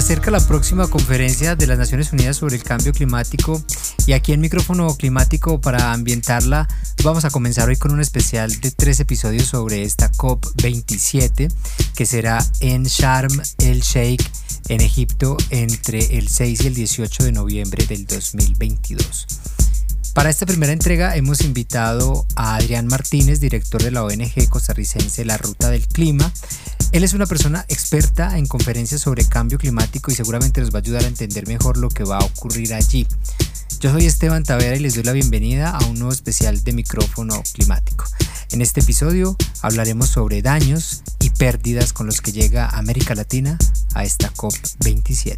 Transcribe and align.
acerca 0.00 0.30
la 0.30 0.40
próxima 0.40 0.88
conferencia 0.88 1.56
de 1.56 1.66
las 1.66 1.78
Naciones 1.78 2.10
Unidas 2.10 2.38
sobre 2.38 2.56
el 2.56 2.62
cambio 2.62 2.94
climático 2.94 3.62
y 4.06 4.14
aquí 4.14 4.32
en 4.32 4.40
micrófono 4.40 4.96
climático 4.96 5.60
para 5.60 5.92
ambientarla 5.92 6.66
vamos 7.04 7.26
a 7.26 7.30
comenzar 7.30 7.68
hoy 7.68 7.76
con 7.76 7.92
un 7.92 8.00
especial 8.00 8.50
de 8.60 8.70
tres 8.70 8.98
episodios 9.00 9.44
sobre 9.44 9.82
esta 9.82 10.10
COP27 10.10 11.52
que 11.94 12.06
será 12.06 12.42
en 12.60 12.84
Sharm 12.84 13.42
el 13.58 13.82
Sheikh 13.82 14.22
en 14.68 14.80
Egipto 14.80 15.36
entre 15.50 16.16
el 16.16 16.28
6 16.28 16.62
y 16.62 16.66
el 16.68 16.74
18 16.74 17.24
de 17.24 17.32
noviembre 17.32 17.86
del 17.86 18.06
2022. 18.06 19.26
Para 20.14 20.30
esta 20.30 20.46
primera 20.46 20.72
entrega 20.72 21.14
hemos 21.14 21.42
invitado 21.42 22.26
a 22.36 22.56
Adrián 22.56 22.86
Martínez, 22.86 23.38
director 23.38 23.82
de 23.82 23.90
la 23.90 24.02
ONG 24.02 24.48
costarricense 24.48 25.26
La 25.26 25.36
Ruta 25.36 25.68
del 25.68 25.86
Clima. 25.86 26.32
Él 26.92 27.04
es 27.04 27.14
una 27.14 27.26
persona 27.26 27.64
experta 27.68 28.36
en 28.36 28.46
conferencias 28.46 29.00
sobre 29.00 29.24
cambio 29.24 29.58
climático 29.58 30.10
y 30.10 30.14
seguramente 30.16 30.60
nos 30.60 30.74
va 30.74 30.78
a 30.78 30.82
ayudar 30.82 31.04
a 31.04 31.06
entender 31.06 31.46
mejor 31.46 31.76
lo 31.76 31.88
que 31.88 32.02
va 32.02 32.18
a 32.18 32.24
ocurrir 32.24 32.74
allí. 32.74 33.06
Yo 33.78 33.92
soy 33.92 34.06
Esteban 34.06 34.42
Tavera 34.42 34.74
y 34.74 34.80
les 34.80 34.94
doy 34.94 35.04
la 35.04 35.12
bienvenida 35.12 35.70
a 35.70 35.86
un 35.86 36.00
nuevo 36.00 36.12
especial 36.12 36.64
de 36.64 36.72
micrófono 36.72 37.40
climático. 37.52 38.04
En 38.50 38.60
este 38.60 38.80
episodio 38.80 39.36
hablaremos 39.62 40.08
sobre 40.08 40.42
daños 40.42 41.02
y 41.20 41.30
pérdidas 41.30 41.92
con 41.92 42.06
los 42.06 42.20
que 42.20 42.32
llega 42.32 42.66
América 42.66 43.14
Latina 43.14 43.56
a 43.94 44.02
esta 44.02 44.32
COP27. 44.32 45.36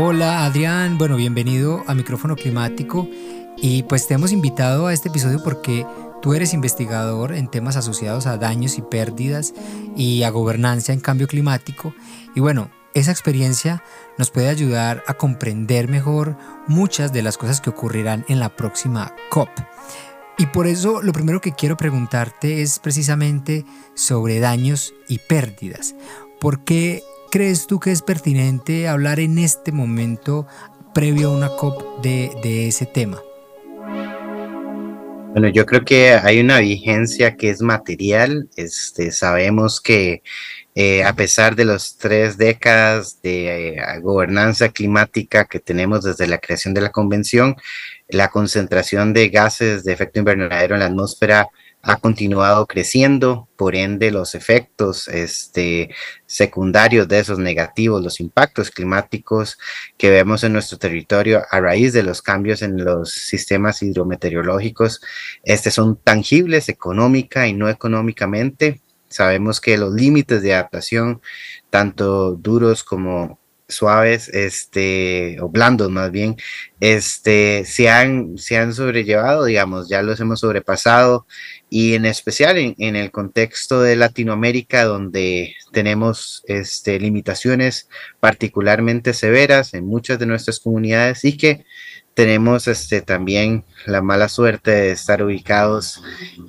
Hola 0.00 0.44
Adrián, 0.44 0.96
bueno, 0.96 1.16
bienvenido 1.16 1.82
a 1.88 1.92
Micrófono 1.92 2.36
Climático 2.36 3.08
y 3.56 3.82
pues 3.82 4.06
te 4.06 4.14
hemos 4.14 4.30
invitado 4.30 4.86
a 4.86 4.92
este 4.92 5.08
episodio 5.08 5.42
porque 5.42 5.84
tú 6.22 6.34
eres 6.34 6.54
investigador 6.54 7.34
en 7.34 7.50
temas 7.50 7.74
asociados 7.74 8.28
a 8.28 8.36
daños 8.36 8.78
y 8.78 8.82
pérdidas 8.82 9.54
y 9.96 10.22
a 10.22 10.30
gobernanza 10.30 10.92
en 10.92 11.00
cambio 11.00 11.26
climático 11.26 11.92
y 12.36 12.38
bueno, 12.38 12.70
esa 12.94 13.10
experiencia 13.10 13.82
nos 14.18 14.30
puede 14.30 14.48
ayudar 14.50 15.02
a 15.08 15.14
comprender 15.14 15.88
mejor 15.88 16.36
muchas 16.68 17.12
de 17.12 17.22
las 17.22 17.36
cosas 17.36 17.60
que 17.60 17.70
ocurrirán 17.70 18.24
en 18.28 18.38
la 18.38 18.54
próxima 18.54 19.16
COP. 19.30 19.50
Y 20.38 20.46
por 20.46 20.68
eso 20.68 21.02
lo 21.02 21.12
primero 21.12 21.40
que 21.40 21.54
quiero 21.54 21.76
preguntarte 21.76 22.62
es 22.62 22.78
precisamente 22.78 23.66
sobre 23.94 24.38
daños 24.38 24.94
y 25.08 25.18
pérdidas. 25.18 25.96
¿Por 26.38 26.62
qué 26.62 27.02
crees 27.30 27.66
tú 27.66 27.78
que 27.80 27.92
es 27.92 28.02
pertinente 28.02 28.88
hablar 28.88 29.20
en 29.20 29.38
este 29.38 29.72
momento 29.72 30.46
previo 30.94 31.28
a 31.28 31.36
una 31.36 31.48
COP 31.50 32.02
de, 32.02 32.68
ese 32.68 32.86
tema? 32.86 33.20
Bueno, 35.32 35.48
yo 35.48 35.66
creo 35.66 35.84
que 35.84 36.12
hay 36.12 36.40
una 36.40 36.58
vigencia 36.58 37.36
que 37.36 37.50
es 37.50 37.60
material. 37.60 38.48
Este, 38.56 39.12
sabemos 39.12 39.80
que 39.80 40.22
eh, 40.74 41.04
a 41.04 41.12
pesar 41.14 41.54
de 41.54 41.64
las 41.64 41.98
tres 41.98 42.38
décadas 42.38 43.20
de 43.22 43.74
eh, 43.74 44.00
gobernanza 44.00 44.70
climática 44.70 45.44
que 45.44 45.60
tenemos 45.60 46.04
desde 46.04 46.26
la 46.26 46.38
creación 46.38 46.72
de 46.72 46.80
la 46.80 46.90
convención, 46.90 47.56
la 48.08 48.28
concentración 48.28 49.12
de 49.12 49.28
gases 49.28 49.84
de 49.84 49.92
efecto 49.92 50.18
invernadero 50.18 50.74
en 50.74 50.80
la 50.80 50.86
atmósfera 50.86 51.48
ha 51.82 51.96
continuado 51.96 52.66
creciendo, 52.66 53.48
por 53.56 53.76
ende 53.76 54.10
los 54.10 54.34
efectos 54.34 55.08
este, 55.08 55.94
secundarios 56.26 57.08
de 57.08 57.20
esos 57.20 57.38
negativos, 57.38 58.02
los 58.02 58.20
impactos 58.20 58.70
climáticos 58.70 59.58
que 59.96 60.10
vemos 60.10 60.44
en 60.44 60.52
nuestro 60.52 60.78
territorio 60.78 61.42
a 61.50 61.60
raíz 61.60 61.92
de 61.92 62.02
los 62.02 62.20
cambios 62.20 62.62
en 62.62 62.84
los 62.84 63.12
sistemas 63.12 63.82
hidrometeorológicos, 63.82 65.00
este, 65.44 65.70
son 65.70 65.96
tangibles 65.96 66.68
económica 66.68 67.46
y 67.46 67.54
no 67.54 67.68
económicamente. 67.68 68.80
Sabemos 69.08 69.60
que 69.60 69.78
los 69.78 69.94
límites 69.94 70.42
de 70.42 70.54
adaptación, 70.54 71.22
tanto 71.70 72.32
duros 72.32 72.84
como 72.84 73.37
suaves, 73.68 74.28
este, 74.30 75.36
o 75.40 75.48
blandos 75.48 75.90
más 75.90 76.10
bien, 76.10 76.36
este, 76.80 77.64
se 77.66 77.88
han, 77.90 78.38
se 78.38 78.56
han 78.56 78.72
sobrellevado, 78.74 79.44
digamos, 79.44 79.88
ya 79.88 80.02
los 80.02 80.18
hemos 80.20 80.40
sobrepasado 80.40 81.26
y 81.70 81.94
en 81.94 82.06
especial 82.06 82.56
en, 82.56 82.96
el 82.96 83.10
contexto 83.10 83.82
de 83.82 83.96
Latinoamérica, 83.96 84.84
donde 84.84 85.54
tenemos 85.72 86.42
este, 86.46 86.98
limitaciones 86.98 87.88
particularmente 88.20 89.12
severas 89.12 89.74
en 89.74 89.86
muchas 89.86 90.18
de 90.18 90.26
nuestras 90.26 90.60
comunidades 90.60 91.24
y 91.24 91.36
que 91.36 91.66
tenemos 92.14 92.66
este, 92.68 93.02
también 93.02 93.64
la 93.86 94.02
mala 94.02 94.28
suerte 94.28 94.70
de 94.70 94.90
estar 94.92 95.22
ubicados 95.22 96.02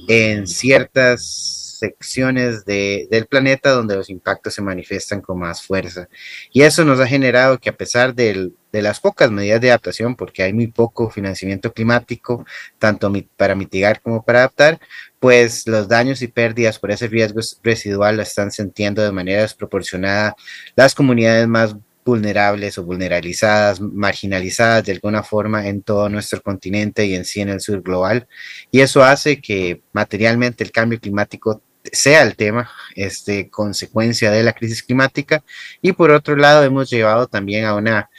en 0.07 0.47
ciertas 0.47 1.68
secciones 1.79 2.65
del 2.65 3.25
planeta 3.27 3.71
donde 3.71 3.95
los 3.95 4.09
impactos 4.09 4.53
se 4.53 4.61
manifiestan 4.61 5.21
con 5.21 5.39
más 5.39 5.63
fuerza. 5.63 6.07
Y 6.51 6.61
eso 6.61 6.85
nos 6.85 6.99
ha 6.99 7.07
generado 7.07 7.57
que 7.59 7.69
a 7.69 7.77
pesar 7.77 8.13
de 8.13 8.51
las 8.71 8.99
pocas 8.99 9.31
medidas 9.31 9.61
de 9.61 9.69
adaptación, 9.69 10.15
porque 10.15 10.43
hay 10.43 10.53
muy 10.53 10.67
poco 10.67 11.09
financiamiento 11.09 11.73
climático, 11.73 12.45
tanto 12.77 13.11
para 13.37 13.55
mitigar 13.55 14.01
como 14.01 14.23
para 14.23 14.39
adaptar, 14.39 14.79
pues 15.19 15.67
los 15.67 15.87
daños 15.87 16.21
y 16.21 16.27
pérdidas 16.27 16.79
por 16.79 16.91
ese 16.91 17.07
riesgo 17.07 17.41
residual 17.63 18.17
lo 18.17 18.21
están 18.21 18.51
sintiendo 18.51 19.01
de 19.01 19.11
manera 19.11 19.41
desproporcionada 19.41 20.35
las 20.75 20.95
comunidades 20.95 21.47
más 21.47 21.75
vulnerables 22.05 22.77
o 22.77 22.83
vulnerabilizadas, 22.83 23.81
marginalizadas 23.81 24.83
de 24.85 24.93
alguna 24.93 25.21
forma 25.21 25.67
en 25.67 25.83
todo 25.83 26.09
nuestro 26.09 26.41
continente 26.41 27.05
y 27.05 27.13
en 27.13 27.25
sí 27.25 27.41
en 27.41 27.49
el 27.49 27.59
sur 27.61 27.81
global. 27.81 28.27
Y 28.71 28.79
eso 28.81 29.03
hace 29.03 29.39
que 29.41 29.83
materialmente 29.93 30.63
el 30.63 30.71
cambio 30.71 30.99
climático 30.99 31.61
sea 31.93 32.23
el 32.23 32.35
tema, 32.35 32.69
este, 32.95 33.49
consecuencia 33.49 34.31
de 34.31 34.43
la 34.43 34.53
crisis 34.53 34.83
climática. 34.83 35.43
Y 35.81 35.93
por 35.93 36.11
otro 36.11 36.35
lado, 36.35 36.63
hemos 36.63 36.89
llevado 36.89 37.27
también 37.27 37.65
a 37.65 37.75
una 37.75 38.09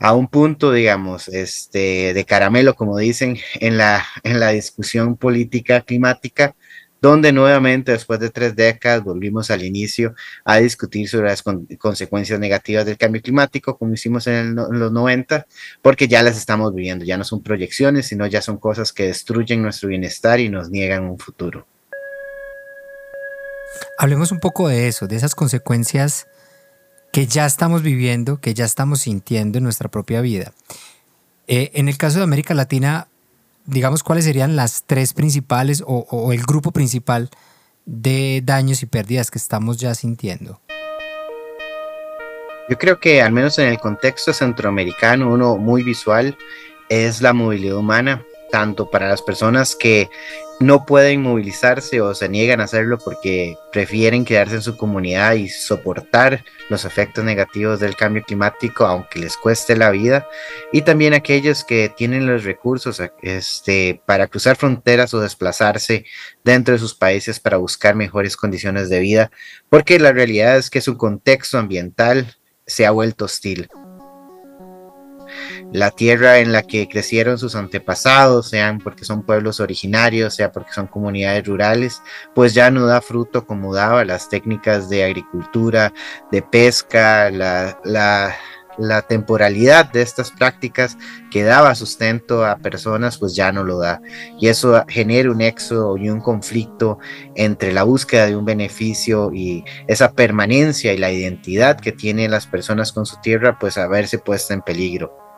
a 0.00 0.14
un 0.14 0.28
punto, 0.28 0.72
digamos, 0.72 1.28
este, 1.28 2.14
de 2.14 2.24
caramelo, 2.24 2.74
como 2.74 2.96
dicen, 2.98 3.38
en 3.54 3.76
la, 3.76 4.04
en 4.24 4.40
la 4.40 4.48
discusión 4.50 5.16
política 5.16 5.82
climática, 5.82 6.56
donde 7.02 7.32
nuevamente 7.32 7.92
después 7.92 8.20
de 8.20 8.30
tres 8.30 8.56
décadas 8.56 9.04
volvimos 9.04 9.50
al 9.50 9.64
inicio 9.64 10.14
a 10.44 10.58
discutir 10.58 11.08
sobre 11.08 11.28
las 11.28 11.42
consecuencias 11.78 12.38
negativas 12.40 12.86
del 12.86 12.98
cambio 12.98 13.22
climático, 13.22 13.76
como 13.78 13.94
hicimos 13.94 14.26
en, 14.26 14.34
en, 14.34 14.54
los 14.54 14.92
90, 14.92 15.46
porque 15.82 16.08
ya 16.08 16.22
las 16.22 16.36
estamos 16.38 16.74
viviendo, 16.74 17.04
ya 17.04 17.18
no 17.18 17.24
son 17.24 17.42
proyecciones, 17.42 18.06
sino 18.06 18.26
ya 18.26 18.42
son 18.42 18.58
cosas 18.58 18.92
que 18.92 19.06
destruyen 19.06 19.62
nuestro 19.62 19.88
bienestar 19.90 20.40
y 20.40 20.48
nos 20.48 20.70
niegan 20.70 21.04
un 21.04 21.18
futuro. 21.18 21.66
Hablemos 24.02 24.32
un 24.32 24.40
poco 24.40 24.66
de 24.66 24.88
eso, 24.88 25.06
de 25.08 25.16
esas 25.16 25.34
consecuencias 25.34 26.26
que 27.12 27.26
ya 27.26 27.44
estamos 27.44 27.82
viviendo, 27.82 28.40
que 28.40 28.54
ya 28.54 28.64
estamos 28.64 29.00
sintiendo 29.00 29.58
en 29.58 29.64
nuestra 29.64 29.90
propia 29.90 30.22
vida. 30.22 30.52
Eh, 31.46 31.70
en 31.74 31.86
el 31.86 31.98
caso 31.98 32.16
de 32.16 32.24
América 32.24 32.54
Latina, 32.54 33.08
digamos, 33.66 34.02
¿cuáles 34.02 34.24
serían 34.24 34.56
las 34.56 34.84
tres 34.86 35.12
principales 35.12 35.84
o, 35.86 36.06
o 36.08 36.32
el 36.32 36.40
grupo 36.44 36.70
principal 36.70 37.28
de 37.84 38.40
daños 38.42 38.82
y 38.82 38.86
pérdidas 38.86 39.30
que 39.30 39.36
estamos 39.36 39.76
ya 39.76 39.94
sintiendo? 39.94 40.62
Yo 42.70 42.78
creo 42.78 43.00
que 43.00 43.20
al 43.20 43.32
menos 43.32 43.58
en 43.58 43.68
el 43.68 43.78
contexto 43.78 44.32
centroamericano, 44.32 45.30
uno 45.30 45.58
muy 45.58 45.82
visual 45.82 46.38
es 46.88 47.20
la 47.20 47.34
movilidad 47.34 47.76
humana 47.76 48.24
tanto 48.50 48.90
para 48.90 49.08
las 49.08 49.22
personas 49.22 49.76
que 49.76 50.10
no 50.60 50.84
pueden 50.84 51.22
movilizarse 51.22 52.02
o 52.02 52.14
se 52.14 52.28
niegan 52.28 52.60
a 52.60 52.64
hacerlo 52.64 52.98
porque 52.98 53.56
prefieren 53.72 54.26
quedarse 54.26 54.56
en 54.56 54.62
su 54.62 54.76
comunidad 54.76 55.32
y 55.34 55.48
soportar 55.48 56.44
los 56.68 56.84
efectos 56.84 57.24
negativos 57.24 57.80
del 57.80 57.96
cambio 57.96 58.22
climático 58.22 58.84
aunque 58.84 59.20
les 59.20 59.38
cueste 59.38 59.74
la 59.74 59.90
vida. 59.90 60.28
Y 60.70 60.82
también 60.82 61.14
aquellos 61.14 61.64
que 61.64 61.88
tienen 61.88 62.26
los 62.26 62.44
recursos 62.44 63.00
este, 63.22 64.02
para 64.04 64.26
cruzar 64.26 64.56
fronteras 64.56 65.14
o 65.14 65.20
desplazarse 65.20 66.04
dentro 66.44 66.74
de 66.74 66.78
sus 66.78 66.94
países 66.94 67.40
para 67.40 67.56
buscar 67.56 67.94
mejores 67.94 68.36
condiciones 68.36 68.90
de 68.90 69.00
vida 69.00 69.30
porque 69.70 69.98
la 69.98 70.12
realidad 70.12 70.58
es 70.58 70.68
que 70.68 70.80
su 70.80 70.96
contexto 70.96 71.58
ambiental 71.58 72.36
se 72.66 72.86
ha 72.86 72.90
vuelto 72.90 73.24
hostil 73.24 73.68
la 75.72 75.90
tierra 75.90 76.38
en 76.38 76.52
la 76.52 76.62
que 76.62 76.88
crecieron 76.88 77.38
sus 77.38 77.54
antepasados, 77.54 78.48
sean 78.48 78.78
porque 78.78 79.04
son 79.04 79.22
pueblos 79.22 79.60
originarios, 79.60 80.34
sea 80.34 80.50
porque 80.50 80.72
son 80.72 80.86
comunidades 80.86 81.46
rurales, 81.46 82.02
pues 82.34 82.54
ya 82.54 82.70
no 82.70 82.86
da 82.86 83.00
fruto 83.00 83.46
como 83.46 83.74
daba 83.74 84.04
las 84.04 84.28
técnicas 84.28 84.88
de 84.88 85.04
agricultura, 85.04 85.92
de 86.32 86.42
pesca, 86.42 87.30
la, 87.30 88.36
temporalidad 89.08 89.92
de 89.92 90.00
estas 90.00 90.30
prácticas 90.30 90.96
que 91.30 91.42
daba 91.44 91.74
sustento 91.74 92.46
a 92.46 92.56
personas, 92.56 93.18
pues 93.18 93.36
ya 93.36 93.52
no 93.52 93.62
lo 93.62 93.78
da. 93.78 94.00
Y 94.38 94.48
eso 94.48 94.84
genera 94.88 95.30
un 95.30 95.42
éxodo 95.42 95.98
y 95.98 96.08
un 96.08 96.20
conflicto 96.20 96.98
entre 97.34 97.72
la 97.72 97.82
búsqueda 97.82 98.26
de 98.26 98.36
un 98.36 98.44
beneficio 98.46 99.32
y 99.34 99.64
esa 99.86 100.12
permanencia 100.12 100.94
y 100.94 100.98
la 100.98 101.12
identidad 101.12 101.78
que 101.78 101.92
tienen 101.92 102.30
las 102.30 102.46
personas 102.46 102.92
con 102.92 103.06
su 103.06 103.20
tierra, 103.20 103.58
pues 103.58 103.76
a 103.76 103.86
verse 103.86 104.18
puesta 104.18 104.54
en 104.54 104.62
peligro. 104.62 105.29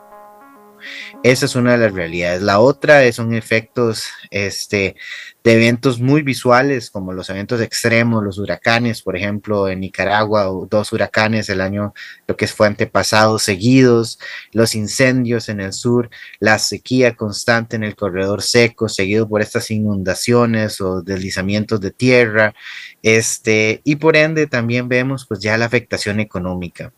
Esa 1.23 1.47
es 1.47 1.55
una 1.55 1.73
de 1.73 1.79
las 1.79 1.93
realidades. 1.93 2.43
La 2.43 2.61
otra 2.61 3.11
son 3.13 3.35
efectos 3.35 4.07
este, 4.31 4.97
de 5.45 5.53
eventos 5.53 6.01
muy 6.01 6.23
visuales, 6.23 6.91
como 6.91 7.13
los 7.13 7.29
eventos 7.31 7.61
extremos, 7.61 8.23
los 8.23 8.39
huracanes, 8.39 9.03
por 9.03 9.17
ejemplo, 9.17 9.69
en 9.69 9.81
Nicaragua, 9.81 10.45
dos 10.71 10.93
huracanes 10.93 11.49
el 11.49 11.61
año, 11.61 11.95
lo 12.27 12.37
que 12.37 12.47
fue 12.47 12.67
antepasado, 12.67 13.39
seguidos, 13.39 14.19
los 14.53 14.75
incendios 14.75 15.49
en 15.49 15.61
el 15.61 15.73
sur, 15.73 16.11
la 16.39 16.59
sequía 16.59 17.17
constante 17.17 17.77
en 17.77 17.85
el 17.85 17.97
corredor 17.97 18.43
seco, 18.43 18.89
seguido 18.89 19.29
por 19.29 19.43
estas 19.43 19.71
inundaciones 19.71 20.81
o 20.81 21.03
deslizamientos 21.03 21.81
de 21.81 21.91
tierra, 21.91 22.55
este, 23.03 23.81
y 23.85 23.97
por 23.97 24.17
ende 24.17 24.47
también 24.47 24.89
vemos 24.89 25.27
pues 25.27 25.41
ya 25.41 25.57
la 25.59 25.67
afectación 25.67 26.21
económica 26.21 26.93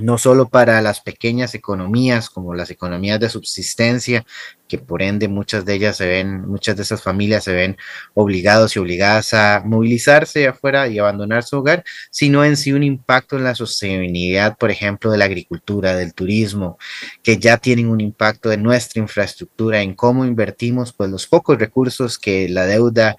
no 0.00 0.18
solo 0.18 0.48
para 0.48 0.80
las 0.82 1.00
pequeñas 1.00 1.54
economías 1.54 2.30
como 2.30 2.54
las 2.54 2.70
economías 2.70 3.20
de 3.20 3.28
subsistencia, 3.28 4.24
que 4.70 4.78
por 4.78 5.02
ende 5.02 5.26
muchas 5.28 5.64
de 5.64 5.74
ellas 5.74 5.96
se 5.96 6.06
ven, 6.06 6.46
muchas 6.46 6.76
de 6.76 6.84
esas 6.84 7.02
familias 7.02 7.44
se 7.44 7.52
ven 7.52 7.76
obligados 8.14 8.76
y 8.76 8.78
obligadas 8.78 9.34
a 9.34 9.62
movilizarse 9.64 10.46
afuera 10.46 10.86
y 10.86 10.98
abandonar 10.98 11.42
su 11.42 11.58
hogar, 11.58 11.84
sino 12.10 12.44
en 12.44 12.56
sí 12.56 12.72
un 12.72 12.84
impacto 12.84 13.36
en 13.36 13.44
la 13.44 13.56
sostenibilidad, 13.56 14.56
por 14.56 14.70
ejemplo, 14.70 15.10
de 15.10 15.18
la 15.18 15.24
agricultura, 15.24 15.96
del 15.96 16.14
turismo, 16.14 16.78
que 17.22 17.38
ya 17.38 17.56
tienen 17.56 17.88
un 17.88 18.00
impacto 18.00 18.52
en 18.52 18.62
nuestra 18.62 19.02
infraestructura, 19.02 19.82
en 19.82 19.94
cómo 19.94 20.24
invertimos 20.24 20.92
pues 20.92 21.10
los 21.10 21.26
pocos 21.26 21.58
recursos 21.58 22.18
que 22.18 22.48
la 22.48 22.66
deuda 22.66 23.16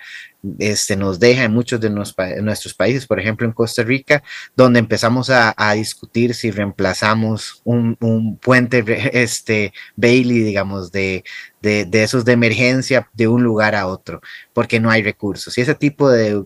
este, 0.59 0.95
nos 0.95 1.19
deja 1.19 1.43
en 1.43 1.53
muchos 1.53 1.79
de 1.79 1.89
nuestros 1.89 2.73
países, 2.73 3.05
por 3.05 3.19
ejemplo 3.19 3.45
en 3.45 3.53
Costa 3.53 3.83
Rica, 3.83 4.23
donde 4.55 4.79
empezamos 4.79 5.29
a, 5.29 5.53
discutir 5.73 6.33
si 6.33 6.51
reemplazamos 6.51 7.61
un, 7.63 7.97
un, 7.99 8.38
puente 8.38 8.83
este, 9.13 9.73
Bailey, 9.95 10.39
digamos, 10.39 10.91
de, 10.91 11.23
de, 11.61 11.87
esos 11.93 12.25
de 12.25 12.33
emergencia 12.33 13.09
de 13.13 13.27
un 13.27 13.43
lugar 13.43 13.75
a 13.75 13.87
otro, 13.87 14.21
porque 14.53 14.79
no 14.79 14.89
hay 14.89 15.03
recursos. 15.03 15.57
Y 15.57 15.61
ese 15.61 15.75
tipo 15.75 16.09
de, 16.09 16.43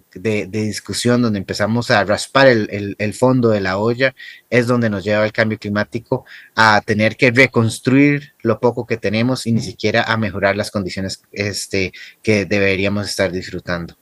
discusión 0.50 1.22
donde 1.22 1.40
empezamos 1.40 1.90
a 1.92 2.04
raspar 2.04 2.48
el, 2.48 3.14
fondo 3.14 3.50
de 3.50 3.62
la 3.62 3.78
olla 3.78 4.14
es 4.50 4.68
donde 4.68 4.90
nos 4.90 5.04
lleva 5.04 5.26
el 5.26 5.32
cambio 5.32 5.58
climático 5.58 6.26
a 6.56 6.82
tener 6.86 7.16
que 7.16 7.32
reconstruir 7.32 8.34
lo 8.42 8.60
poco 8.60 8.86
que 8.86 8.98
tenemos 8.98 9.48
y 9.48 9.54
ni 9.54 9.62
siquiera 9.62 10.04
a 10.04 10.18
mejorar 10.18 10.56
las 10.58 10.72
condiciones 10.72 11.22
este, 11.32 11.94
que 12.22 12.46
deberíamos 12.46 13.08
estar 13.08 13.32
disfrutando. 13.32 13.96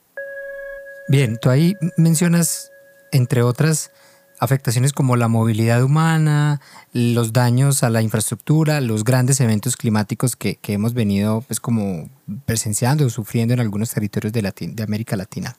Bien, 1.08 1.38
tú 1.40 1.50
ahí 1.50 1.74
mencionas, 1.96 2.70
entre 3.12 3.42
otras, 3.42 3.92
afectaciones 4.40 4.92
como 4.92 5.16
la 5.16 5.28
movilidad 5.28 5.82
humana, 5.82 6.60
los 6.92 7.32
daños 7.32 7.82
a 7.82 7.90
la 7.90 8.02
infraestructura, 8.02 8.80
los 8.80 9.04
grandes 9.04 9.40
eventos 9.40 9.76
climáticos 9.76 10.36
que, 10.36 10.58
hemos 10.66 10.94
venido 10.94 11.42
pues 11.42 11.60
como 11.60 12.08
presenciando 12.44 13.06
o 13.06 13.10
sufriendo 13.10 13.54
en 13.54 13.60
algunos 13.60 13.90
territorios 13.90 14.32
de, 14.32 14.42
de 14.42 14.82
América 14.82 15.16
Latina. 15.16 15.56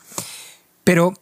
Pero 0.83 1.13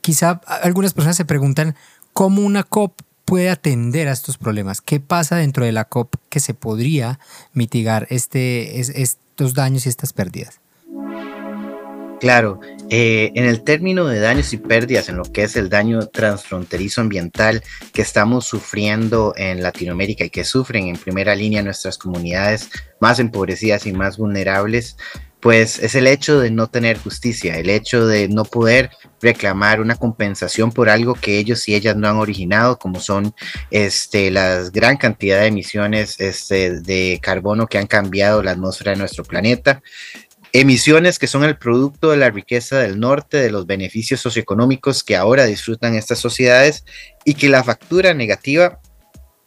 quizá 0.00 0.40
algunas 0.62 0.94
personas 0.94 1.16
se 1.16 1.24
preguntan 1.24 1.76
cómo 2.12 2.42
una 2.42 2.62
COP 2.62 3.00
puede 3.24 3.50
atender 3.50 4.08
a 4.08 4.12
estos 4.12 4.38
problemas, 4.38 4.80
qué 4.80 5.00
pasa 5.00 5.36
dentro 5.36 5.64
de 5.64 5.72
la 5.72 5.84
COP 5.84 6.16
que 6.28 6.40
se 6.40 6.54
podría 6.54 7.18
mitigar 7.52 8.06
este, 8.10 8.80
estos 8.80 9.54
daños 9.54 9.86
y 9.86 9.88
estas 9.88 10.12
pérdidas. 10.12 10.61
Claro, 12.22 12.60
eh, 12.88 13.32
en 13.34 13.46
el 13.46 13.64
término 13.64 14.06
de 14.06 14.20
daños 14.20 14.52
y 14.52 14.56
pérdidas, 14.56 15.08
en 15.08 15.16
lo 15.16 15.24
que 15.24 15.42
es 15.42 15.56
el 15.56 15.68
daño 15.68 16.06
transfronterizo 16.06 17.00
ambiental 17.00 17.64
que 17.92 18.00
estamos 18.00 18.46
sufriendo 18.46 19.34
en 19.36 19.60
Latinoamérica 19.60 20.24
y 20.24 20.30
que 20.30 20.44
sufren 20.44 20.86
en 20.86 20.96
primera 20.96 21.34
línea 21.34 21.64
nuestras 21.64 21.98
comunidades 21.98 22.70
más 23.00 23.18
empobrecidas 23.18 23.86
y 23.86 23.92
más 23.92 24.18
vulnerables, 24.18 24.96
pues 25.40 25.80
es 25.80 25.96
el 25.96 26.06
hecho 26.06 26.38
de 26.38 26.52
no 26.52 26.68
tener 26.68 26.96
justicia, 26.96 27.56
el 27.56 27.68
hecho 27.68 28.06
de 28.06 28.28
no 28.28 28.44
poder 28.44 28.90
reclamar 29.20 29.80
una 29.80 29.96
compensación 29.96 30.70
por 30.70 30.88
algo 30.88 31.14
que 31.14 31.38
ellos 31.38 31.66
y 31.66 31.74
ellas 31.74 31.96
no 31.96 32.06
han 32.06 32.18
originado, 32.18 32.78
como 32.78 33.00
son 33.00 33.34
este, 33.72 34.30
la 34.30 34.62
gran 34.72 34.96
cantidad 34.96 35.40
de 35.40 35.46
emisiones 35.46 36.20
este, 36.20 36.82
de 36.82 37.18
carbono 37.20 37.66
que 37.66 37.78
han 37.78 37.88
cambiado 37.88 38.44
la 38.44 38.52
atmósfera 38.52 38.92
de 38.92 38.98
nuestro 38.98 39.24
planeta, 39.24 39.82
emisiones 40.52 41.18
que 41.18 41.26
son 41.26 41.44
el 41.44 41.56
producto 41.56 42.10
de 42.10 42.18
la 42.18 42.30
riqueza 42.30 42.78
del 42.78 43.00
norte, 43.00 43.38
de 43.38 43.50
los 43.50 43.66
beneficios 43.66 44.20
socioeconómicos 44.20 45.02
que 45.02 45.16
ahora 45.16 45.46
disfrutan 45.46 45.94
estas 45.94 46.18
sociedades 46.18 46.84
y 47.24 47.34
que 47.34 47.48
la 47.48 47.64
factura 47.64 48.12
negativa 48.12 48.80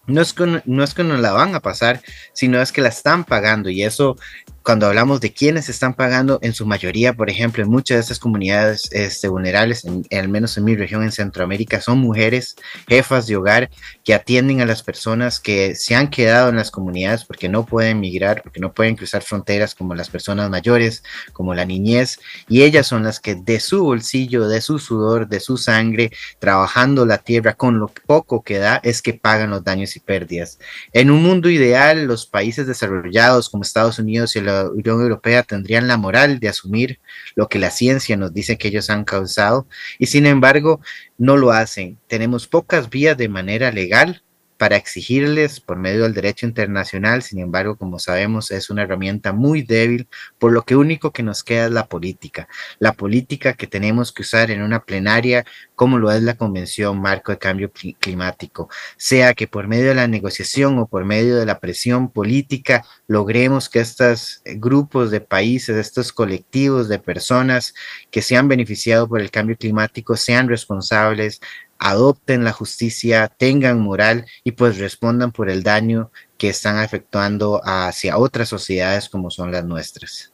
no 0.07 0.21
es, 0.21 0.33
que, 0.33 0.61
no 0.65 0.83
es 0.83 0.93
que 0.93 1.03
nos 1.03 1.19
la 1.19 1.31
van 1.31 1.55
a 1.55 1.61
pasar, 1.61 2.01
sino 2.33 2.61
es 2.61 2.71
que 2.71 2.81
la 2.81 2.89
están 2.89 3.23
pagando 3.23 3.69
y 3.69 3.83
eso 3.83 4.17
cuando 4.65 4.87
hablamos 4.87 5.21
de 5.21 5.31
quiénes 5.31 5.69
están 5.69 5.93
pagando, 5.93 6.39
en 6.41 6.55
su 6.55 6.65
mayoría, 6.65 7.13
por 7.13 7.29
ejemplo, 7.29 7.61
en 7.63 7.69
muchas 7.69 7.97
de 7.97 8.01
estas 8.01 8.17
comunidades 8.17 8.89
este, 8.91 9.27
vulnerables, 9.27 9.85
al 10.11 10.27
menos 10.27 10.57
en 10.57 10.63
mi 10.63 10.75
región 10.75 11.03
en 11.03 11.11
Centroamérica, 11.11 11.81
son 11.81 11.99
mujeres, 11.99 12.55
jefas 12.87 13.27
de 13.27 13.35
hogar, 13.35 13.69
que 14.03 14.15
atienden 14.15 14.61
a 14.61 14.65
las 14.65 14.81
personas 14.81 15.39
que 15.39 15.75
se 15.75 15.93
han 15.93 16.09
quedado 16.09 16.49
en 16.49 16.55
las 16.55 16.71
comunidades 16.71 17.25
porque 17.25 17.47
no 17.47 17.63
pueden 17.67 17.99
migrar, 17.99 18.41
porque 18.41 18.59
no 18.59 18.73
pueden 18.73 18.95
cruzar 18.95 19.21
fronteras 19.21 19.75
como 19.75 19.93
las 19.93 20.09
personas 20.09 20.49
mayores, 20.49 21.03
como 21.31 21.53
la 21.53 21.65
niñez, 21.65 22.19
y 22.49 22.63
ellas 22.63 22.87
son 22.87 23.03
las 23.03 23.19
que 23.19 23.35
de 23.35 23.59
su 23.59 23.83
bolsillo, 23.83 24.47
de 24.47 24.61
su 24.61 24.79
sudor, 24.79 25.27
de 25.27 25.41
su 25.41 25.57
sangre, 25.57 26.11
trabajando 26.39 27.05
la 27.05 27.19
tierra 27.19 27.53
con 27.53 27.77
lo 27.77 27.91
poco 28.07 28.41
que 28.41 28.57
da, 28.57 28.81
es 28.83 29.03
que 29.03 29.13
pagan 29.13 29.51
los 29.51 29.63
daños 29.63 29.95
y 29.95 29.99
pérdidas. 29.99 30.57
En 30.91 31.11
un 31.11 31.21
mundo 31.21 31.51
ideal, 31.51 32.05
los 32.05 32.25
países 32.25 32.65
desarrollados 32.65 33.51
como 33.51 33.61
Estados 33.61 33.99
Unidos 33.99 34.35
y 34.35 34.39
Unión 34.63 35.01
Europea 35.01 35.43
tendrían 35.43 35.87
la 35.87 35.97
moral 35.97 36.39
de 36.39 36.49
asumir 36.49 36.99
lo 37.35 37.49
que 37.49 37.59
la 37.59 37.71
ciencia 37.71 38.17
nos 38.17 38.33
dice 38.33 38.57
que 38.57 38.69
ellos 38.69 38.89
han 38.89 39.03
causado 39.03 39.67
y 39.99 40.07
sin 40.07 40.25
embargo 40.25 40.81
no 41.17 41.37
lo 41.37 41.51
hacen. 41.51 41.99
Tenemos 42.07 42.47
pocas 42.47 42.89
vías 42.89 43.17
de 43.17 43.29
manera 43.29 43.71
legal 43.71 44.23
para 44.65 44.77
exigirles 44.77 45.59
por 45.59 45.77
medio 45.77 46.01
del 46.01 46.15
derecho 46.15 46.47
internacional, 46.47 47.21
sin 47.21 47.37
embargo, 47.37 47.75
como 47.75 47.99
sabemos, 47.99 48.49
es 48.49 48.71
una 48.71 48.81
herramienta 48.81 49.31
muy 49.31 49.61
débil, 49.61 50.07
por 50.39 50.51
lo 50.53 50.63
que 50.63 50.75
único 50.75 51.11
que 51.11 51.21
nos 51.21 51.43
queda 51.43 51.65
es 51.65 51.71
la 51.71 51.85
política, 51.85 52.47
la 52.79 52.93
política 52.93 53.53
que 53.53 53.67
tenemos 53.67 54.11
que 54.11 54.23
usar 54.23 54.49
en 54.49 54.63
una 54.63 54.83
plenaria 54.83 55.45
como 55.75 55.99
lo 55.99 56.11
es 56.11 56.23
la 56.23 56.33
Convención 56.35 56.99
Marco 56.99 57.31
de 57.31 57.37
Cambio 57.37 57.71
Climático, 57.99 58.67
sea 58.97 59.35
que 59.35 59.45
por 59.47 59.67
medio 59.67 59.89
de 59.89 59.95
la 59.95 60.07
negociación 60.07 60.79
o 60.79 60.87
por 60.87 61.05
medio 61.05 61.35
de 61.35 61.45
la 61.45 61.59
presión 61.59 62.09
política 62.09 62.83
logremos 63.05 63.69
que 63.69 63.81
estos 63.81 64.41
grupos 64.45 65.11
de 65.11 65.21
países, 65.21 65.75
estos 65.77 66.11
colectivos 66.11 66.89
de 66.89 66.97
personas 66.97 67.75
que 68.09 68.23
se 68.23 68.35
han 68.35 68.47
beneficiado 68.47 69.07
por 69.07 69.21
el 69.21 69.29
cambio 69.29 69.57
climático 69.57 70.17
sean 70.17 70.49
responsables 70.49 71.39
adopten 71.85 72.43
la 72.43 72.51
justicia, 72.51 73.27
tengan 73.27 73.79
moral 73.79 74.25
y 74.43 74.53
pues 74.53 74.79
respondan 74.79 75.31
por 75.31 75.49
el 75.51 75.61
daño 75.61 76.11
que 76.37 76.49
están 76.49 76.83
efectuando 76.83 77.61
hacia 77.63 78.17
otras 78.17 78.49
sociedades 78.49 79.07
como 79.07 79.29
son 79.29 79.51
las 79.51 79.65
nuestras. 79.65 80.33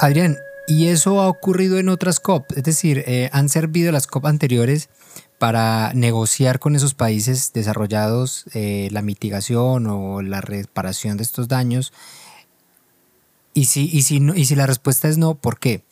Adrián, 0.00 0.38
¿y 0.66 0.88
eso 0.88 1.20
ha 1.20 1.28
ocurrido 1.28 1.78
en 1.78 1.90
otras 1.90 2.18
COP? 2.18 2.50
Es 2.56 2.64
decir, 2.64 3.04
eh, 3.06 3.28
¿han 3.32 3.50
servido 3.50 3.92
las 3.92 4.06
COP 4.06 4.24
anteriores 4.24 4.88
para 5.38 5.92
negociar 5.92 6.60
con 6.60 6.74
esos 6.76 6.94
países 6.94 7.52
desarrollados 7.52 8.46
eh, 8.54 8.88
la 8.90 9.02
mitigación 9.02 9.86
o 9.86 10.22
la 10.22 10.40
reparación 10.40 11.18
de 11.18 11.24
estos 11.24 11.46
daños? 11.46 11.92
Y 13.52 13.66
si, 13.66 13.88
y, 13.92 13.98
y 13.98 14.44
si 14.46 14.56
la 14.56 14.66
respuesta 14.66 15.08
es 15.08 15.18
no, 15.18 15.34
¿por 15.34 15.58
qué? 15.58 15.84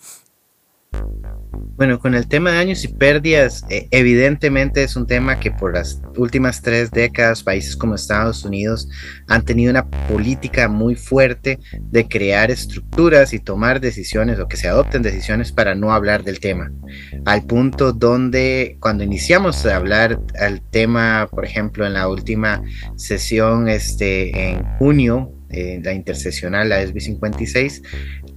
Bueno, 1.77 1.99
con 1.99 2.15
el 2.15 2.29
tema 2.29 2.51
de 2.51 2.57
daños 2.59 2.85
y 2.85 2.89
pérdidas, 2.89 3.65
eh, 3.69 3.89
evidentemente 3.91 4.85
es 4.85 4.95
un 4.95 5.07
tema 5.07 5.41
que 5.41 5.51
por 5.51 5.75
las 5.75 6.01
últimas 6.17 6.61
tres 6.63 6.91
décadas 6.91 7.43
países 7.43 7.77
como 7.77 7.95
Estados 7.95 8.45
Unidos 8.45 8.89
han 9.27 9.45
tenido 9.45 9.71
una 9.71 9.89
política 9.91 10.69
muy 10.69 10.95
fuerte 10.95 11.59
de 11.81 12.07
crear 12.07 12.51
estructuras 12.51 13.33
y 13.33 13.39
tomar 13.39 13.81
decisiones 13.81 14.39
o 14.39 14.47
que 14.47 14.57
se 14.57 14.69
adopten 14.69 15.03
decisiones 15.03 15.51
para 15.51 15.75
no 15.75 15.93
hablar 15.93 16.25
del 16.25 16.41
tema. 16.41 16.71
Al 17.25 17.45
punto 17.47 17.93
donde 17.93 18.77
cuando 18.79 19.03
iniciamos 19.03 19.65
a 19.67 19.77
hablar 19.77 20.21
al 20.39 20.61
tema, 20.71 21.27
por 21.31 21.45
ejemplo, 21.45 21.87
en 21.87 21.95
la 21.95 22.07
última 22.07 22.63
sesión 22.97 23.69
este, 23.69 24.51
en 24.51 24.63
junio, 24.79 25.33
eh, 25.53 25.81
la 25.83 25.93
interseccional, 25.93 26.71
la 26.71 26.81
SB 26.81 26.99
56, 26.99 27.83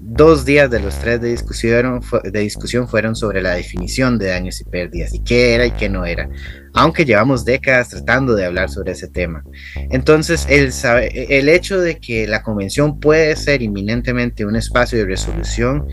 dos 0.07 0.45
días 0.45 0.69
de 0.69 0.79
los 0.79 0.99
tres 0.99 1.19
de 1.19 1.29
discusión, 1.29 2.01
de 2.23 2.39
discusión 2.39 2.87
fueron 2.87 3.15
sobre 3.15 3.41
la 3.41 3.55
definición 3.55 4.19
de 4.19 4.27
daños 4.27 4.61
y 4.61 4.63
pérdidas 4.63 5.13
y 5.13 5.23
qué 5.23 5.55
era 5.55 5.65
y 5.65 5.71
qué 5.71 5.89
no 5.89 6.05
era, 6.05 6.29
aunque 6.73 7.05
llevamos 7.05 7.43
décadas 7.43 7.89
tratando 7.89 8.35
de 8.35 8.45
hablar 8.45 8.69
sobre 8.69 8.91
ese 8.91 9.07
tema. 9.07 9.43
Entonces, 9.89 10.45
el, 10.47 10.71
el 11.11 11.49
hecho 11.49 11.79
de 11.79 11.99
que 11.99 12.27
la 12.27 12.43
convención 12.43 12.99
puede 12.99 13.35
ser 13.35 13.63
inminentemente 13.63 14.45
un 14.45 14.55
espacio 14.55 14.99
de 14.99 15.05
resolución 15.05 15.87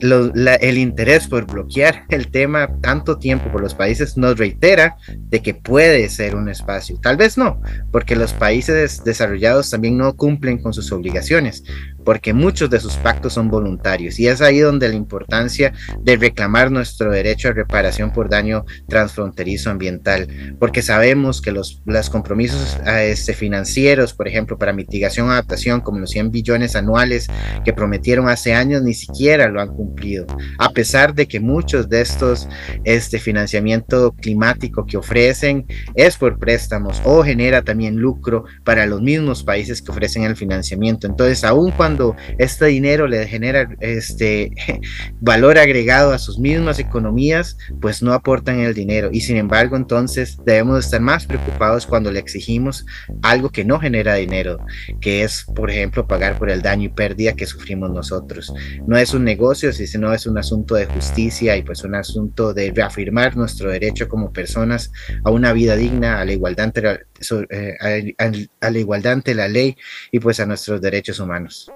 el 0.00 0.78
interés 0.78 1.26
por 1.26 1.46
bloquear 1.46 2.04
el 2.08 2.30
tema 2.30 2.68
tanto 2.80 3.18
tiempo 3.18 3.50
por 3.50 3.60
los 3.60 3.74
países 3.74 4.16
nos 4.16 4.38
reitera 4.38 4.96
de 5.08 5.42
que 5.42 5.54
puede 5.54 6.08
ser 6.08 6.36
un 6.36 6.48
espacio. 6.48 6.98
Tal 7.00 7.16
vez 7.16 7.36
no, 7.36 7.60
porque 7.90 8.14
los 8.14 8.32
países 8.32 9.02
desarrollados 9.02 9.70
también 9.70 9.96
no 9.96 10.14
cumplen 10.14 10.58
con 10.58 10.72
sus 10.72 10.92
obligaciones, 10.92 11.64
porque 12.08 12.32
muchos 12.32 12.70
de 12.70 12.80
sus 12.80 12.94
pactos 12.94 13.34
son 13.34 13.50
voluntarios 13.50 14.18
y 14.18 14.28
es 14.28 14.40
ahí 14.40 14.60
donde 14.60 14.88
la 14.88 14.94
importancia 14.94 15.74
de 16.00 16.16
reclamar 16.16 16.70
nuestro 16.70 17.10
derecho 17.10 17.48
a 17.48 17.52
reparación 17.52 18.14
por 18.14 18.30
daño 18.30 18.64
transfronterizo 18.88 19.68
ambiental, 19.68 20.56
porque 20.58 20.80
sabemos 20.80 21.42
que 21.42 21.52
los, 21.52 21.82
los 21.84 22.08
compromisos 22.08 22.78
este, 22.86 23.34
financieros, 23.34 24.14
por 24.14 24.26
ejemplo, 24.26 24.56
para 24.56 24.72
mitigación 24.72 25.28
adaptación, 25.28 25.82
como 25.82 25.98
los 25.98 26.08
100 26.08 26.30
billones 26.30 26.76
anuales 26.76 27.26
que 27.62 27.74
prometieron 27.74 28.30
hace 28.30 28.54
años, 28.54 28.80
ni 28.80 28.94
siquiera 28.94 29.48
lo 29.48 29.60
han 29.60 29.68
cumplido, 29.68 30.24
a 30.58 30.70
pesar 30.70 31.14
de 31.14 31.28
que 31.28 31.40
muchos 31.40 31.90
de 31.90 32.00
estos 32.00 32.48
este 32.84 33.18
financiamiento 33.18 34.12
climático 34.12 34.86
que 34.86 34.96
ofrecen 34.96 35.66
es 35.94 36.16
por 36.16 36.38
préstamos 36.38 37.02
o 37.04 37.22
genera 37.22 37.60
también 37.60 37.96
lucro 37.96 38.44
para 38.64 38.86
los 38.86 39.02
mismos 39.02 39.44
países 39.44 39.82
que 39.82 39.90
ofrecen 39.90 40.22
el 40.22 40.36
financiamiento. 40.36 41.06
Entonces, 41.06 41.44
aun 41.44 41.70
cuando 41.70 41.97
este 42.38 42.66
dinero 42.66 43.06
le 43.06 43.26
genera 43.26 43.68
este 43.80 44.52
valor 45.20 45.58
agregado 45.58 46.12
a 46.12 46.18
sus 46.18 46.38
mismas 46.38 46.78
economías, 46.78 47.56
pues 47.80 48.02
no 48.02 48.12
aportan 48.12 48.60
el 48.60 48.74
dinero. 48.74 49.10
Y 49.12 49.20
sin 49.20 49.36
embargo, 49.36 49.76
entonces 49.76 50.38
debemos 50.44 50.84
estar 50.84 51.00
más 51.00 51.26
preocupados 51.26 51.86
cuando 51.86 52.10
le 52.10 52.20
exigimos 52.20 52.86
algo 53.22 53.50
que 53.50 53.64
no 53.64 53.78
genera 53.80 54.14
dinero, 54.14 54.58
que 55.00 55.24
es, 55.24 55.44
por 55.54 55.70
ejemplo, 55.70 56.06
pagar 56.06 56.38
por 56.38 56.50
el 56.50 56.62
daño 56.62 56.84
y 56.84 56.88
pérdida 56.88 57.34
que 57.34 57.46
sufrimos 57.46 57.90
nosotros. 57.90 58.52
No 58.86 58.96
es 58.96 59.14
un 59.14 59.24
negocio, 59.24 59.72
sino 59.72 60.12
es 60.12 60.26
un 60.26 60.38
asunto 60.38 60.74
de 60.74 60.86
justicia 60.86 61.56
y 61.56 61.62
pues 61.62 61.84
un 61.84 61.94
asunto 61.94 62.54
de 62.54 62.72
reafirmar 62.74 63.36
nuestro 63.36 63.70
derecho 63.70 64.08
como 64.08 64.32
personas 64.32 64.92
a 65.24 65.30
una 65.30 65.52
vida 65.52 65.76
digna, 65.76 66.20
a 66.20 66.24
la 66.24 66.32
igualdad 66.32 66.72
eh, 67.50 68.14
a 68.60 68.70
la 68.70 68.78
igualdad 68.78 69.12
ante 69.14 69.34
la 69.34 69.48
ley 69.48 69.76
y 70.12 70.20
pues 70.20 70.40
a 70.40 70.46
nuestros 70.46 70.80
derechos 70.80 71.20
humanos. 71.20 71.70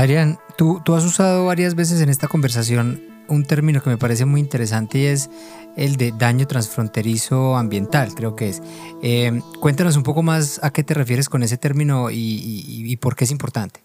Adrián, 0.00 0.38
tú, 0.56 0.80
tú 0.82 0.94
has 0.94 1.04
usado 1.04 1.44
varias 1.44 1.74
veces 1.74 2.00
en 2.00 2.08
esta 2.08 2.26
conversación 2.26 3.02
un 3.28 3.44
término 3.44 3.82
que 3.82 3.90
me 3.90 3.98
parece 3.98 4.24
muy 4.24 4.40
interesante 4.40 4.96
y 4.96 5.04
es 5.04 5.28
el 5.76 5.96
de 5.96 6.10
daño 6.18 6.46
transfronterizo 6.46 7.54
ambiental, 7.54 8.14
creo 8.14 8.34
que 8.34 8.48
es. 8.48 8.62
Eh, 9.02 9.42
cuéntanos 9.60 9.98
un 9.98 10.02
poco 10.02 10.22
más 10.22 10.58
a 10.62 10.72
qué 10.72 10.84
te 10.84 10.94
refieres 10.94 11.28
con 11.28 11.42
ese 11.42 11.58
término 11.58 12.08
y 12.10 12.96
por 12.96 13.14
qué 13.14 13.24
es 13.24 13.30
importante. 13.30 13.80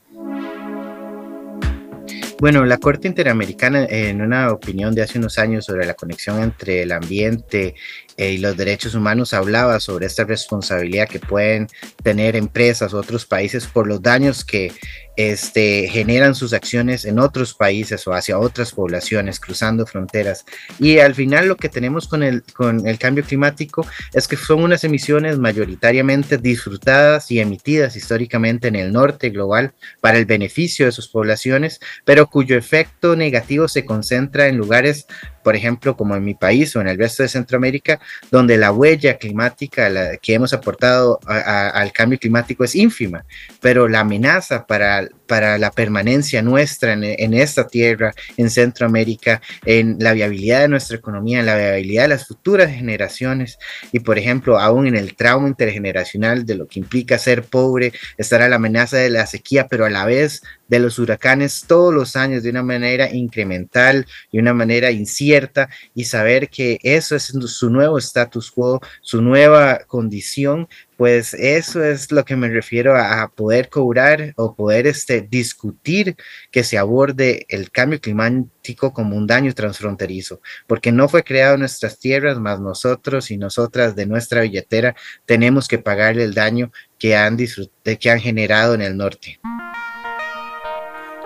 Bueno, 2.40 2.66
la 2.66 2.78
Corte 2.78 3.08
Interamericana, 3.08 3.86
en 3.86 4.22
una 4.22 4.52
opinión 4.52 4.94
de 4.94 5.02
hace 5.02 5.18
unos 5.18 5.40
años 5.40 5.66
sobre 5.66 5.86
la 5.86 5.94
conexión 5.94 6.42
entre 6.44 6.84
el 6.84 6.92
ambiente 6.92 7.76
eh, 8.18 8.34
y 8.34 8.38
los 8.38 8.56
derechos 8.56 8.96
humanos, 8.96 9.34
hablaba 9.34 9.80
sobre 9.80 10.06
esta 10.06 10.24
responsabilidad 10.24 11.08
que 11.08 11.20
pueden 11.20 11.68
tener 12.02 12.36
empresas 12.36 12.94
u 12.94 12.98
otros 12.98 13.26
países 13.26 13.68
por 13.68 13.88
los 13.88 14.02
daños 14.02 14.46
que 14.46 14.72
este, 15.18 15.88
generan 15.88 16.36
sus 16.36 16.54
acciones 16.54 17.06
en 17.06 17.20
otros 17.20 17.54
países 17.54 18.06
o 18.08 18.14
hacia 18.14 18.38
otras 18.38 18.72
poblaciones, 18.72 19.40
cruzando 19.40 19.86
fronteras. 19.86 20.46
Y 20.80 21.00
al 21.00 21.16
final 21.16 21.48
lo 21.48 21.56
que 21.58 21.70
tenemos 21.70 22.08
con 22.08 22.24
el, 22.24 22.44
con 22.44 22.88
el 22.88 22.98
cambio 22.98 23.24
climático 23.24 23.86
es 24.14 24.28
que 24.28 24.38
son 24.38 24.64
unas 24.64 24.84
emisiones 24.84 25.38
mayoritariamente 25.38 26.38
disfrutadas 26.38 27.32
y 27.32 27.40
emitidas 27.40 27.96
históricamente 27.96 28.68
en 28.68 28.76
el 28.76 28.92
norte 28.92 29.30
global 29.30 29.74
para 30.02 30.18
el 30.18 30.26
beneficio 30.26 30.86
de 30.86 30.92
sus 30.92 31.08
poblaciones, 31.08 31.80
pero 32.04 32.28
cuyo 32.28 32.58
efecto 32.58 33.16
negativo 33.16 33.68
se 33.68 33.86
concentra 33.86 34.48
en 34.48 34.58
lugares 34.58 35.06
por 35.46 35.56
ejemplo, 35.56 35.96
como 35.96 36.16
en 36.16 36.24
mi 36.24 36.34
país 36.34 36.76
o 36.76 36.82
en 36.82 36.88
el 36.88 36.98
resto 36.98 37.22
de 37.22 37.30
Centroamérica, 37.30 38.00
donde 38.32 38.58
la 38.58 38.72
huella 38.72 39.20
climática 39.20 40.18
que 40.20 40.34
hemos 40.34 40.54
aportado 40.54 41.20
al 41.28 41.92
cambio 41.92 42.18
climático 42.18 42.64
es 42.64 42.74
ínfima, 42.74 43.24
pero 43.62 43.88
la 43.88 44.00
amenaza 44.00 44.66
para, 44.66 45.08
para 45.28 45.60
la 45.60 45.70
permanencia 45.70 46.42
nuestra 46.42 46.94
en, 46.94 47.34
esta 47.36 47.68
tierra, 47.68 48.12
en 48.38 48.50
Centroamérica, 48.50 49.40
en 49.66 49.98
la 50.00 50.14
viabilidad 50.14 50.62
de 50.62 50.68
nuestra 50.68 50.98
economía, 50.98 51.42
en 51.42 51.46
la 51.46 51.58
viabilidad 51.58 52.06
de 52.06 52.10
las 52.10 52.26
futuras 52.26 52.72
generaciones 52.72 53.60
y, 53.92 54.00
por 54.00 54.18
ejemplo, 54.18 54.58
aún 54.58 54.88
en 54.88 54.96
el 54.96 55.16
trauma 55.16 55.48
intergeneracional 55.48 56.48
de 56.48 56.56
lo 56.56 56.66
que 56.66 56.80
implica 56.80 57.20
ser 57.20 57.44
pobre, 57.44 57.94
estará 58.18 58.50
la 58.50 58.56
amenaza 58.56 58.98
de 58.98 59.12
la 59.12 59.28
sequía, 59.28 59.68
pero 59.68 59.86
a 59.86 59.92
la 59.92 60.06
vez 60.06 60.42
de 60.68 60.80
los 60.80 61.00
huracanes 61.00 61.66
todos 61.68 61.94
los 61.94 62.16
años 62.16 62.44
de 62.44 62.50
una 62.50 62.64
manera 62.64 63.14
incremental 63.14 64.06
y 64.32 64.40
una 64.40 64.54
manera 64.54 64.92
incierta 64.92 65.70
y 65.94 66.06
saber 66.06 66.50
que 66.50 66.80
eso 66.84 67.16
es 67.16 67.34
su 67.46 67.70
nuevo 67.70 67.98
status 67.98 68.52
quo, 68.52 68.82
su 69.02 69.22
nueva 69.22 69.80
condición, 69.88 70.68
pues 70.98 71.34
eso 71.34 71.84
es 71.84 72.12
lo 72.12 72.24
que 72.24 72.36
me 72.36 72.50
refiero 72.50 72.96
a, 72.98 73.30
poder 73.36 73.70
cobrar 73.70 74.34
o 74.38 74.56
poder 74.56 74.88
este, 74.88 75.22
discutir 75.22 76.16
que 76.52 76.64
se 76.64 76.78
aborde 76.78 77.46
el 77.50 77.70
cambio 77.70 78.00
climático 78.00 78.94
como 78.94 79.18
un 79.18 79.28
daño 79.28 79.54
transfronterizo, 79.54 80.42
porque 80.68 80.92
no 80.92 81.10
fue 81.10 81.24
creado 81.24 81.56
en 81.56 81.62
nuestras 81.62 82.00
tierras, 82.00 82.40
más 82.40 82.60
nosotros 82.60 83.30
y 83.32 83.38
nosotras 83.38 83.96
de 83.96 84.06
nuestra 84.06 84.42
billetera 84.42 84.96
tenemos 85.26 85.68
que 85.68 85.80
pagarle 85.80 86.24
el 86.24 86.34
daño 86.34 86.72
que 86.98 87.16
han, 87.16 87.38
que 87.38 88.10
han 88.10 88.20
generado 88.20 88.74
en 88.74 88.82
el 88.82 88.96
norte. 88.96 89.40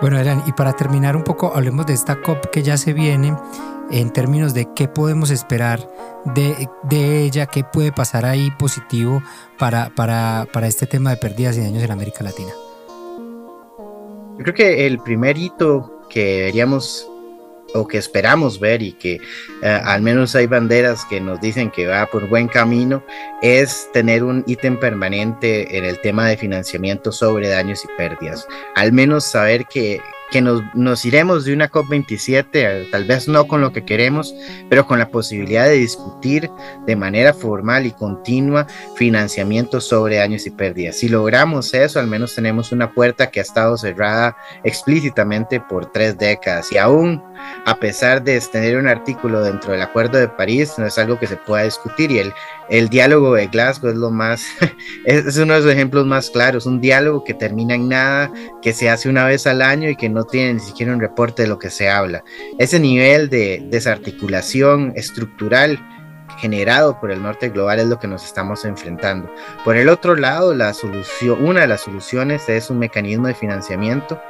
Bueno, 0.01 0.15
Adrián, 0.17 0.43
y 0.47 0.53
para 0.53 0.73
terminar 0.73 1.17
un 1.17 1.23
poco, 1.23 1.53
hablemos 1.53 1.85
de 1.85 1.93
esta 1.93 2.21
COP 2.21 2.45
que 2.51 2.63
ya 2.63 2.77
se 2.77 2.93
viene 2.93 3.35
en 3.91 4.11
términos 4.11 4.53
de 4.53 4.67
qué 4.73 4.87
podemos 4.87 5.29
esperar 5.29 5.89
de, 6.23 6.69
ella, 7.25 7.47
qué 7.47 7.65
puede 7.65 7.91
pasar 7.91 8.25
ahí 8.25 8.49
positivo 8.51 9.21
para, 9.57 9.89
para, 9.89 10.47
para 10.53 10.67
este 10.67 10.85
tema 10.85 11.09
de 11.09 11.17
pérdidas 11.17 11.57
y 11.57 11.61
daños 11.61 11.83
en 11.83 11.91
América 11.91 12.23
Latina. 12.23 12.51
Yo 14.37 14.43
creo 14.43 14.53
que 14.53 14.87
el 14.87 14.99
primer 14.99 15.37
hito 15.37 16.01
que 16.09 16.37
deberíamos 16.37 17.11
o 17.73 17.87
que 17.87 17.97
esperamos 17.97 18.59
ver 18.59 18.81
y 18.81 18.93
que 18.93 19.19
eh, 19.61 19.81
al 19.83 20.01
menos 20.01 20.35
hay 20.35 20.47
banderas 20.47 21.05
que 21.05 21.19
nos 21.19 21.39
dicen 21.41 21.71
que 21.71 21.87
va 21.87 22.05
por 22.05 22.27
buen 22.27 22.47
camino, 22.47 23.03
es 23.41 23.89
tener 23.93 24.23
un 24.23 24.43
ítem 24.47 24.79
permanente 24.79 25.77
en 25.77 25.85
el 25.85 25.99
tema 26.01 26.27
de 26.27 26.37
financiamiento 26.37 27.11
sobre 27.11 27.49
daños 27.49 27.83
y 27.83 27.87
pérdidas. 27.97 28.47
Al 28.75 28.91
menos 28.91 29.25
saber 29.25 29.65
que, 29.65 29.99
que 30.31 30.41
nos, 30.41 30.61
nos, 30.75 31.05
iremos 31.05 31.45
de 31.45 31.53
una 31.53 31.69
COP27, 31.69 32.45
eh, 32.53 32.87
tal 32.91 33.05
vez 33.05 33.27
no 33.27 33.47
con 33.47 33.61
lo 33.61 33.71
que 33.71 33.85
queremos, 33.85 34.33
pero 34.69 34.85
con 34.85 34.99
la 34.99 35.09
posibilidad 35.09 35.65
de 35.65 35.73
discutir 35.73 36.49
de 36.85 36.95
manera 36.95 37.33
formal 37.33 37.85
y 37.85 37.91
continua 37.91 38.67
financiamiento 38.95 39.81
sobre 39.81 40.17
daños 40.17 40.45
y 40.45 40.51
pérdidas. 40.51 40.97
Si 40.97 41.09
logramos 41.09 41.73
eso, 41.73 41.99
al 41.99 42.07
menos 42.07 42.35
tenemos 42.35 42.71
una 42.71 42.91
puerta 42.91 43.31
que 43.31 43.39
ha 43.39 43.43
estado 43.43 43.77
cerrada 43.77 44.37
explícitamente 44.63 45.59
por 45.59 45.91
tres 45.91 46.17
décadas. 46.17 46.71
Y 46.71 46.77
aún 46.77 47.21
a 47.65 47.75
pesar 47.79 48.23
de 48.23 48.39
tener 48.39 48.77
un 48.77 48.87
artículo 48.87 49.41
dentro 49.41 49.71
del 49.71 49.81
Acuerdo 49.81 50.17
de 50.17 50.27
París, 50.27 50.73
no 50.77 50.85
es 50.85 50.97
algo 50.97 51.19
que 51.19 51.27
se 51.27 51.37
pueda 51.37 51.63
discutir. 51.63 52.11
Y 52.11 52.19
el, 52.19 52.33
el 52.69 52.89
diálogo 52.89 53.35
de 53.35 53.47
Glasgow 53.47 53.91
es 53.91 53.95
lo 53.95 54.11
más, 54.11 54.45
es 55.05 55.37
uno 55.37 55.53
de 55.53 55.61
los 55.61 55.71
ejemplos 55.71 56.05
más 56.05 56.29
claros, 56.29 56.65
un 56.65 56.81
diálogo 56.81 57.23
que 57.23 57.33
termina 57.33 57.75
en 57.75 57.89
nada, 57.89 58.31
que 58.61 58.73
se 58.73 58.89
hace 58.89 59.09
una 59.09 59.25
vez 59.25 59.45
al 59.47 59.61
año 59.61 59.89
y 59.89 59.95
que 59.95 60.09
no 60.09 60.18
tiene 60.25 60.55
ni 60.55 60.59
siquiera 60.59 60.93
un 60.93 60.99
reporte 60.99 61.43
de 61.43 61.47
lo 61.47 61.59
que 61.59 61.69
se 61.69 61.89
habla. 61.89 62.23
Ese 62.57 62.79
nivel 62.79 63.29
de 63.29 63.65
desarticulación 63.69 64.93
estructural 64.95 65.79
generado 66.39 66.99
por 66.99 67.11
el 67.11 67.21
norte 67.21 67.49
global 67.49 67.79
es 67.79 67.87
lo 67.87 67.99
que 67.99 68.07
nos 68.07 68.25
estamos 68.25 68.65
enfrentando. 68.65 69.31
Por 69.63 69.77
el 69.77 69.89
otro 69.89 70.15
lado, 70.15 70.53
la 70.53 70.73
solución, 70.73 71.43
una 71.45 71.61
de 71.61 71.67
las 71.67 71.81
soluciones 71.81 72.47
es 72.49 72.69
un 72.69 72.79
mecanismo 72.79 73.27
de 73.27 73.35
financiamiento, 73.35 74.21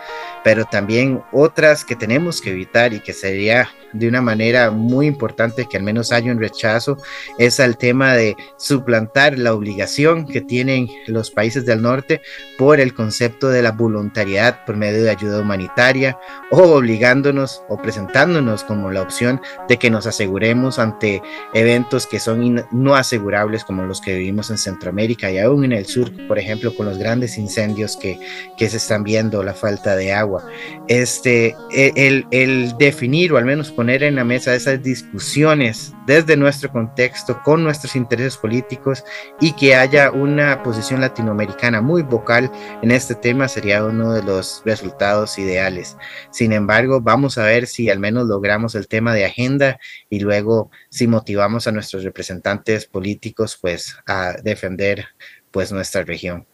pero 0.44 0.66
también 0.66 1.24
otras 1.32 1.86
que 1.86 1.96
tenemos 1.96 2.42
que 2.42 2.52
evitar 2.52 2.94
y 2.94 3.00
que 3.00 3.14
sería 3.14 3.70
de 3.94 4.08
una 4.08 4.22
manera 4.22 4.72
muy 4.72 5.08
importante 5.08 5.66
que 5.66 5.78
al 5.78 5.84
menos 5.84 6.12
haya 6.12 6.32
un 6.32 6.40
rechazo 6.40 6.98
es 7.38 7.60
al 7.60 7.78
tema 7.78 8.14
de 8.14 8.36
suplantar 8.58 9.38
la 9.38 9.54
obligación 9.54 10.26
que 10.26 10.42
tienen 10.42 10.88
los 11.08 11.32
países 11.32 11.66
del 11.66 11.82
norte 11.82 12.22
por 12.58 12.80
el 12.80 12.94
concepto 12.94 13.50
de 13.50 13.62
la 13.62 13.72
voluntariedad 13.72 14.66
por 14.66 14.76
medio 14.76 15.04
de 15.04 15.10
ayuda 15.10 15.42
humanitaria 15.42 16.18
o 16.52 16.62
obligándonos 16.76 17.64
o 17.68 17.78
presentándonos 17.82 18.64
como 18.64 18.92
la 18.92 19.02
opción 19.02 19.42
de 19.68 19.78
que 19.78 19.90
nos 19.90 20.06
aseguremos 20.06 20.80
ante 20.80 21.22
eventos 21.54 21.99
eventos 22.00 22.08
que 22.08 22.20
son 22.20 22.66
no 22.72 22.96
asegurables 22.96 23.64
como 23.64 23.84
los 23.84 24.02
que 24.02 24.16
vivimos 24.16 24.50
en 24.50 24.58
Centroamérica 24.58 25.32
y 25.32 25.38
aún 25.40 25.66
en 25.66 25.74
el 25.74 25.86
sur, 25.86 26.12
por 26.28 26.38
ejemplo, 26.38 26.74
con 26.76 26.86
los 26.86 26.98
grandes 26.98 27.38
incendios 27.38 27.98
que, 27.98 28.20
que 28.58 28.70
se 28.70 28.78
están 28.78 29.04
viendo, 29.04 29.44
la 29.44 29.54
falta 29.54 29.96
de 29.96 30.14
agua. 30.14 30.46
Este, 30.88 31.56
e, 31.72 31.94
el, 31.96 32.26
el 32.32 32.78
definir 32.78 33.34
o 33.34 33.38
al 33.38 33.46
menos 33.46 33.72
poner 33.72 34.04
en 34.04 34.16
la 34.16 34.24
mesa 34.24 34.56
esas 34.56 34.82
discusiones 34.82 35.94
desde 36.06 36.36
nuestro 36.36 36.72
contexto, 36.72 37.40
con 37.44 37.64
nuestros 37.64 37.96
intereses 37.96 38.38
políticos 38.38 39.04
y 39.40 39.52
que 39.54 39.76
haya 39.76 40.12
una 40.12 40.64
posición 40.64 41.02
latinoamericana 41.02 41.82
muy 41.82 42.02
vocal 42.02 42.52
en 42.82 42.92
este 42.92 43.16
tema 43.16 43.48
sería 43.48 43.84
uno 43.86 44.14
de 44.14 44.24
los 44.24 44.62
resultados 44.66 45.38
ideales. 45.38 45.98
Sin 46.32 46.52
embargo, 46.52 47.02
vamos 47.02 47.38
a 47.38 47.44
ver 47.44 47.68
si 47.68 47.90
al 47.90 48.00
menos 48.00 48.28
logramos 48.28 48.76
el 48.76 48.88
tema 48.88 49.14
de 49.14 49.26
agenda 49.26 49.80
y 50.10 50.20
luego 50.20 50.72
si 50.90 51.08
motivamos 51.08 51.68
a 51.68 51.72
nuestros 51.90 52.04
representantes 52.04 52.86
políticos 52.86 53.58
pues 53.60 53.96
a 54.06 54.34
defender 54.44 55.06
pues 55.50 55.72
nuestra 55.72 56.04
región. 56.04 56.46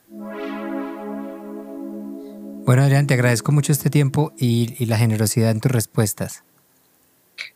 Bueno, 2.66 2.84
Adrián, 2.84 3.06
te 3.06 3.16
agradezco 3.16 3.52
mucho 3.52 3.74
este 3.74 3.90
tiempo 3.90 4.34
y, 4.38 4.76
y 4.80 4.86
la 4.86 4.98
generosidad 4.98 5.52
en 5.52 5.60
tus 5.60 5.72
respuestas. 5.72 6.44